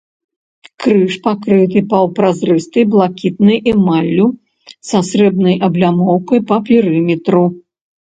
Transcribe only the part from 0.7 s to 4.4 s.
Крыж пакрыты паўпразрыстай блакітнай эмаллю,